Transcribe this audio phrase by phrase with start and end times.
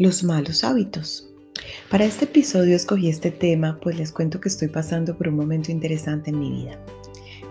[0.00, 1.28] Los malos hábitos.
[1.90, 5.70] Para este episodio escogí este tema, pues les cuento que estoy pasando por un momento
[5.70, 6.82] interesante en mi vida,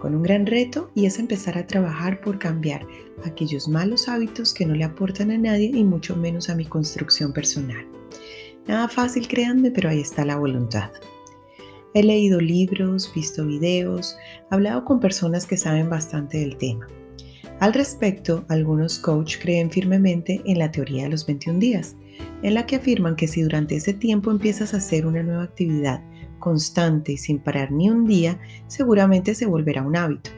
[0.00, 2.86] con un gran reto y es empezar a trabajar por cambiar
[3.24, 7.32] aquellos malos hábitos que no le aportan a nadie y mucho menos a mi construcción
[7.32, 7.84] personal.
[8.68, 10.92] Nada fácil, créanme, pero ahí está la voluntad.
[11.94, 14.16] He leído libros, visto videos,
[14.50, 16.86] hablado con personas que saben bastante del tema.
[17.58, 21.96] Al respecto, algunos coach creen firmemente en la teoría de los 21 días,
[22.42, 26.02] en la que afirman que si durante ese tiempo empiezas a hacer una nueva actividad
[26.38, 30.30] constante y sin parar ni un día, seguramente se volverá un hábito.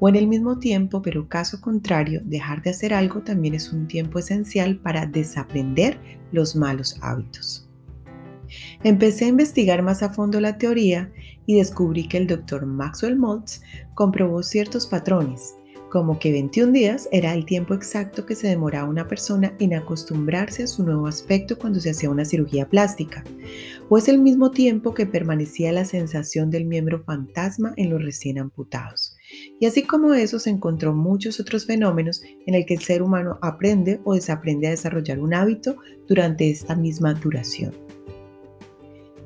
[0.00, 3.88] O en el mismo tiempo, pero caso contrario, dejar de hacer algo también es un
[3.88, 5.98] tiempo esencial para desaprender
[6.30, 7.70] los malos hábitos.
[8.82, 11.10] Empecé a investigar más a fondo la teoría
[11.46, 13.62] y descubrí que el doctor Maxwell Maltz
[13.94, 15.54] comprobó ciertos patrones
[15.90, 20.62] como que 21 días era el tiempo exacto que se demoraba una persona en acostumbrarse
[20.62, 23.24] a su nuevo aspecto cuando se hacía una cirugía plástica,
[23.88, 28.38] o es el mismo tiempo que permanecía la sensación del miembro fantasma en los recién
[28.38, 29.16] amputados.
[29.60, 33.38] Y así como eso se encontró muchos otros fenómenos en el que el ser humano
[33.42, 37.89] aprende o desaprende a desarrollar un hábito durante esta misma duración.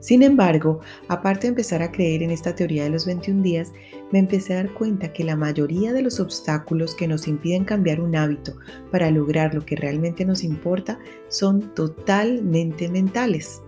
[0.05, 3.73] Sin embargo, aparte de empezar a creer en esta teoría de los 21 días,
[4.13, 8.03] me empecé a dar cuenta que la mayoría de los obstáculos que nos impiden cambiar
[8.03, 8.55] un hábito
[8.93, 13.63] para lograr lo que realmente nos importa son totalmente mentales.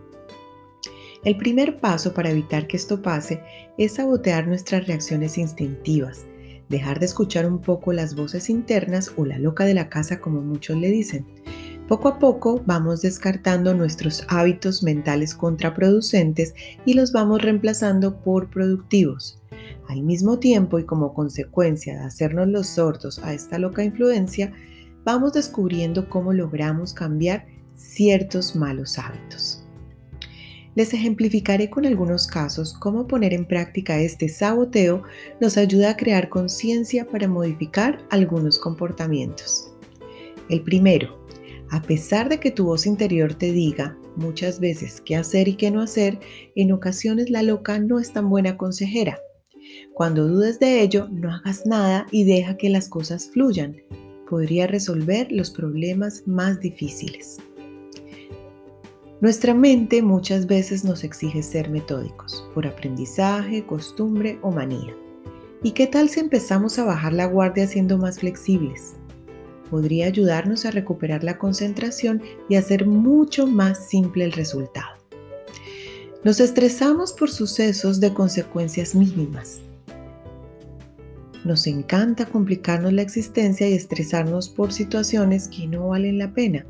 [1.24, 3.40] El primer paso para evitar que esto pase
[3.78, 6.26] es sabotear nuestras reacciones instintivas,
[6.68, 10.42] dejar de escuchar un poco las voces internas o la loca de la casa como
[10.42, 11.24] muchos le dicen
[11.88, 19.40] poco a poco vamos descartando nuestros hábitos mentales contraproducentes y los vamos reemplazando por productivos.
[19.88, 24.52] Al mismo tiempo y como consecuencia de hacernos los sordos a esta loca influencia,
[25.04, 27.46] vamos descubriendo cómo logramos cambiar
[27.76, 29.62] ciertos malos hábitos.
[30.74, 35.04] Les ejemplificaré con algunos casos cómo poner en práctica este saboteo
[35.40, 39.72] nos ayuda a crear conciencia para modificar algunos comportamientos.
[40.50, 41.25] El primero,
[41.76, 45.70] a pesar de que tu voz interior te diga muchas veces qué hacer y qué
[45.70, 46.18] no hacer,
[46.54, 49.18] en ocasiones la loca no es tan buena consejera.
[49.92, 53.76] Cuando dudes de ello, no hagas nada y deja que las cosas fluyan.
[54.26, 57.36] Podría resolver los problemas más difíciles.
[59.20, 64.96] Nuestra mente muchas veces nos exige ser metódicos, por aprendizaje, costumbre o manía.
[65.62, 68.94] ¿Y qué tal si empezamos a bajar la guardia siendo más flexibles?
[69.70, 74.96] Podría ayudarnos a recuperar la concentración y hacer mucho más simple el resultado.
[76.24, 79.60] Nos estresamos por sucesos de consecuencias mínimas.
[81.44, 86.66] Nos encanta complicarnos la existencia y estresarnos por situaciones que no valen la pena.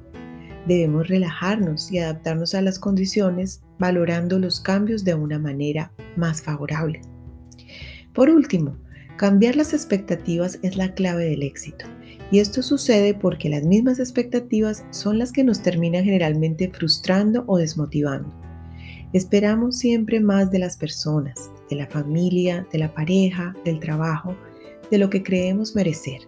[0.66, 7.00] Debemos relajarnos y adaptarnos a las condiciones valorando los cambios de una manera más favorable.
[8.12, 8.76] Por último,
[9.16, 11.86] cambiar las expectativas es la clave del éxito.
[12.30, 17.56] Y esto sucede porque las mismas expectativas son las que nos terminan generalmente frustrando o
[17.56, 18.32] desmotivando.
[19.12, 24.36] Esperamos siempre más de las personas, de la familia, de la pareja, del trabajo,
[24.90, 26.20] de lo que creemos merecer.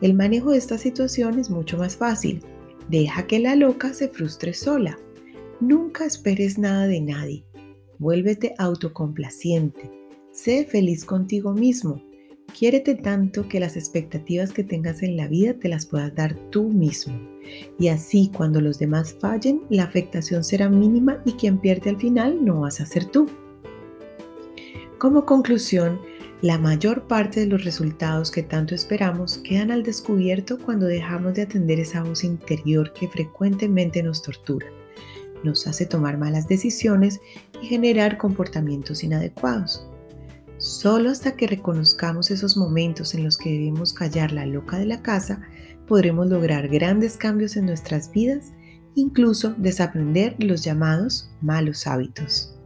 [0.00, 2.42] El manejo de esta situación es mucho más fácil.
[2.88, 4.98] Deja que la loca se frustre sola.
[5.60, 7.44] Nunca esperes nada de nadie.
[7.98, 9.90] Vuélvete autocomplaciente.
[10.32, 12.07] Sé feliz contigo mismo
[12.56, 16.64] Quiérete tanto que las expectativas que tengas en la vida te las puedas dar tú
[16.64, 17.18] mismo.
[17.78, 22.44] Y así cuando los demás fallen, la afectación será mínima y quien pierde al final
[22.44, 23.26] no vas a ser tú.
[24.98, 26.00] Como conclusión,
[26.42, 31.42] la mayor parte de los resultados que tanto esperamos quedan al descubierto cuando dejamos de
[31.42, 34.66] atender esa voz interior que frecuentemente nos tortura,
[35.44, 37.20] nos hace tomar malas decisiones
[37.60, 39.88] y generar comportamientos inadecuados.
[40.58, 45.02] Solo hasta que reconozcamos esos momentos en los que debemos callar la loca de la
[45.02, 45.40] casa,
[45.86, 48.52] podremos lograr grandes cambios en nuestras vidas,
[48.96, 52.57] incluso desaprender los llamados malos hábitos.